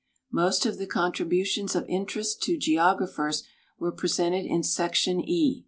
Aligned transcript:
Most 0.31 0.65
of 0.65 0.79
the 0.79 0.87
contributions 0.87 1.75
of 1.75 1.85
interest 1.87 2.41
to 2.45 2.57
geographers 2.57 3.43
were 3.77 3.91
presented 3.91 4.47
in 4.47 4.63
Section 4.63 5.21
E. 5.29 5.59